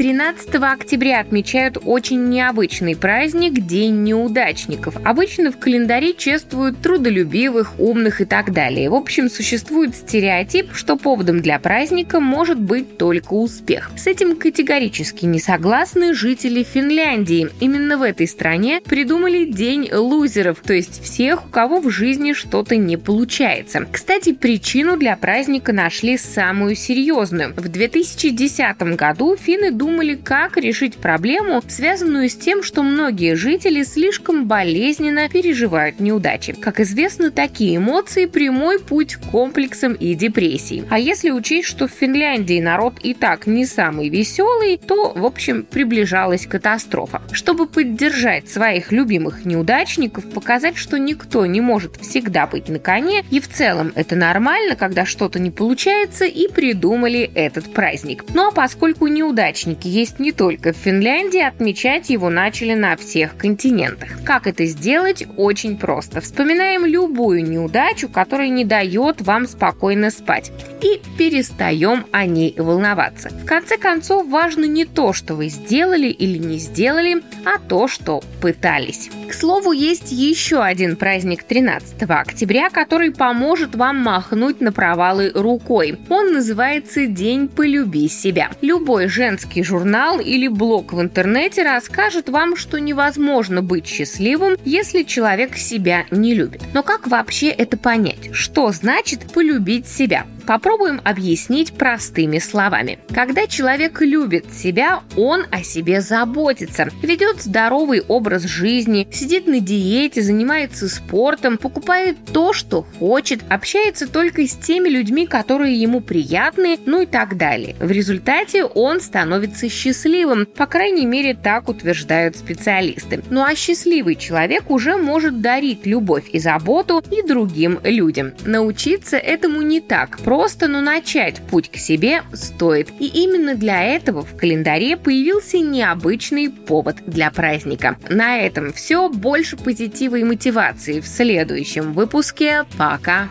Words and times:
13 0.00 0.54
октября 0.54 1.20
отмечают 1.20 1.76
очень 1.84 2.30
необычный 2.30 2.96
праздник– 2.96 3.52
День 3.66 4.02
неудачников. 4.02 4.96
Обычно 5.04 5.52
в 5.52 5.58
календаре 5.58 6.14
чествуют 6.14 6.80
трудолюбивых, 6.80 7.78
умных 7.78 8.22
и 8.22 8.24
так 8.24 8.54
далее. 8.54 8.88
В 8.88 8.94
общем, 8.94 9.28
существует 9.28 9.94
стереотип, 9.94 10.72
что 10.72 10.96
поводом 10.96 11.42
для 11.42 11.58
праздника 11.58 12.18
может 12.18 12.58
быть 12.58 12.96
только 12.96 13.34
успех. 13.34 13.90
С 13.94 14.06
этим 14.06 14.36
категорически 14.36 15.26
не 15.26 15.38
согласны 15.38 16.14
жители 16.14 16.62
Финляндии. 16.62 17.50
Именно 17.60 17.98
в 17.98 18.02
этой 18.02 18.26
стране 18.26 18.80
придумали 18.82 19.44
День 19.44 19.92
лузеров, 19.92 20.60
то 20.60 20.72
есть 20.72 21.02
всех, 21.04 21.44
у 21.44 21.50
кого 21.50 21.78
в 21.78 21.90
жизни 21.90 22.32
что-то 22.32 22.76
не 22.76 22.96
получается. 22.96 23.86
Кстати, 23.92 24.32
причину 24.32 24.96
для 24.96 25.14
праздника 25.18 25.74
нашли 25.74 26.16
самую 26.16 26.74
серьезную. 26.74 27.52
В 27.54 27.68
2010 27.68 28.96
году 28.96 29.36
финны 29.36 29.70
думали, 29.70 29.89
думали, 29.90 30.14
как 30.14 30.56
решить 30.56 30.96
проблему, 30.96 31.62
связанную 31.66 32.28
с 32.28 32.36
тем, 32.36 32.62
что 32.62 32.82
многие 32.84 33.34
жители 33.34 33.82
слишком 33.82 34.46
болезненно 34.46 35.28
переживают 35.28 35.98
неудачи. 35.98 36.52
Как 36.52 36.78
известно, 36.78 37.32
такие 37.32 37.76
эмоции– 37.76 38.26
прямой 38.26 38.78
путь 38.78 39.16
к 39.16 39.30
комплексам 39.30 39.94
и 39.94 40.14
депрессии. 40.14 40.84
А 40.90 40.98
если 40.98 41.30
учесть, 41.30 41.66
что 41.66 41.88
в 41.88 41.90
Финляндии 41.90 42.60
народ 42.60 42.94
и 43.02 43.14
так 43.14 43.48
не 43.48 43.66
самый 43.66 44.08
веселый, 44.08 44.76
то, 44.76 45.12
в 45.12 45.24
общем, 45.24 45.64
приближалась 45.68 46.46
катастрофа. 46.46 47.20
Чтобы 47.32 47.66
поддержать 47.66 48.48
своих 48.48 48.92
любимых 48.92 49.44
неудачников, 49.44 50.30
показать, 50.30 50.76
что 50.76 50.98
никто 50.98 51.46
не 51.46 51.60
может 51.60 51.96
всегда 51.96 52.46
быть 52.46 52.68
на 52.68 52.78
коне, 52.78 53.24
и 53.30 53.40
в 53.40 53.48
целом 53.48 53.92
это 53.96 54.14
нормально, 54.14 54.76
когда 54.76 55.04
что-то 55.04 55.40
не 55.40 55.50
получается, 55.50 56.26
и 56.26 56.46
придумали 56.46 57.28
этот 57.34 57.72
праздник. 57.72 58.24
Ну 58.34 58.48
а 58.48 58.52
поскольку 58.52 59.08
неудачники 59.08 59.79
праздник 59.80 59.84
есть 59.84 60.18
не 60.18 60.32
только 60.32 60.72
в 60.72 60.76
Финляндии, 60.76 61.40
отмечать 61.40 62.10
его 62.10 62.30
начали 62.30 62.74
на 62.74 62.96
всех 62.96 63.36
континентах. 63.36 64.08
Как 64.24 64.46
это 64.46 64.66
сделать? 64.66 65.24
Очень 65.36 65.76
просто. 65.76 66.20
Вспоминаем 66.20 66.84
любую 66.84 67.48
неудачу, 67.48 68.08
которая 68.08 68.48
не 68.48 68.64
дает 68.64 69.20
вам 69.22 69.46
спокойно 69.46 70.10
спать. 70.10 70.52
И 70.82 71.00
перестаем 71.18 72.06
о 72.12 72.26
ней 72.26 72.54
волноваться. 72.56 73.30
В 73.30 73.44
конце 73.44 73.76
концов, 73.76 74.28
важно 74.28 74.64
не 74.64 74.84
то, 74.84 75.12
что 75.12 75.34
вы 75.34 75.48
сделали 75.48 76.08
или 76.08 76.38
не 76.38 76.58
сделали, 76.58 77.22
а 77.44 77.58
то, 77.58 77.88
что 77.88 78.22
пытались. 78.40 79.10
К 79.30 79.34
слову, 79.34 79.70
есть 79.70 80.10
еще 80.10 80.60
один 80.60 80.96
праздник 80.96 81.44
13 81.44 82.02
октября, 82.02 82.68
который 82.68 83.12
поможет 83.12 83.76
вам 83.76 83.98
махнуть 83.98 84.60
на 84.60 84.72
провалы 84.72 85.30
рукой. 85.32 85.96
Он 86.08 86.32
называется 86.32 87.06
День 87.06 87.46
полюби 87.46 88.08
себя. 88.08 88.50
Любой 88.60 89.06
женский 89.06 89.62
журнал 89.62 90.18
или 90.18 90.48
блог 90.48 90.92
в 90.92 91.00
интернете 91.00 91.62
расскажет 91.62 92.28
вам, 92.28 92.56
что 92.56 92.80
невозможно 92.80 93.62
быть 93.62 93.86
счастливым, 93.86 94.56
если 94.64 95.04
человек 95.04 95.56
себя 95.56 96.06
не 96.10 96.34
любит. 96.34 96.62
Но 96.74 96.82
как 96.82 97.06
вообще 97.06 97.50
это 97.50 97.76
понять? 97.76 98.30
Что 98.32 98.72
значит 98.72 99.32
полюбить 99.32 99.86
себя? 99.86 100.26
Попробуем 100.46 101.00
объяснить 101.04 101.72
простыми 101.72 102.38
словами. 102.38 102.98
Когда 103.14 103.46
человек 103.46 104.00
любит 104.00 104.52
себя, 104.52 105.00
он 105.16 105.44
о 105.50 105.62
себе 105.62 106.00
заботится, 106.00 106.88
ведет 107.02 107.42
здоровый 107.42 108.02
образ 108.02 108.42
жизни, 108.42 109.06
сидит 109.12 109.46
на 109.46 109.60
диете, 109.60 110.22
занимается 110.22 110.88
спортом, 110.88 111.58
покупает 111.58 112.16
то, 112.32 112.52
что 112.52 112.86
хочет, 112.98 113.40
общается 113.48 114.08
только 114.08 114.46
с 114.46 114.56
теми 114.56 114.88
людьми, 114.88 115.26
которые 115.26 115.80
ему 115.80 116.00
приятны, 116.00 116.78
ну 116.86 117.02
и 117.02 117.06
так 117.06 117.36
далее. 117.36 117.76
В 117.78 117.90
результате 117.90 118.64
он 118.64 119.00
становится 119.00 119.68
счастливым, 119.68 120.46
по 120.46 120.66
крайней 120.66 121.06
мере 121.06 121.34
так 121.34 121.68
утверждают 121.68 122.36
специалисты. 122.36 123.22
Ну 123.30 123.42
а 123.42 123.54
счастливый 123.54 124.16
человек 124.16 124.70
уже 124.70 124.96
может 124.96 125.40
дарить 125.40 125.86
любовь 125.86 126.28
и 126.32 126.38
заботу 126.38 127.02
и 127.10 127.22
другим 127.26 127.80
людям. 127.84 128.32
Научиться 128.44 129.16
этому 129.16 129.62
не 129.62 129.80
так 129.80 130.18
просто, 130.18 130.39
просто, 130.40 130.68
но 130.68 130.80
начать 130.80 131.38
путь 131.50 131.70
к 131.70 131.76
себе 131.76 132.22
стоит. 132.32 132.88
И 132.98 133.06
именно 133.06 133.54
для 133.54 133.82
этого 133.82 134.22
в 134.24 134.38
календаре 134.38 134.96
появился 134.96 135.58
необычный 135.58 136.48
повод 136.48 136.96
для 137.06 137.30
праздника. 137.30 137.98
На 138.08 138.38
этом 138.38 138.72
все. 138.72 139.10
Больше 139.10 139.58
позитива 139.58 140.16
и 140.16 140.24
мотивации 140.24 141.00
в 141.00 141.06
следующем 141.06 141.92
выпуске. 141.92 142.64
Пока! 142.78 143.28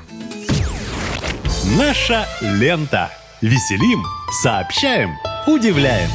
Наша 1.79 2.27
лента. 2.41 3.09
Веселим, 3.41 4.03
сообщаем, 4.43 5.09
удивляем. 5.47 6.09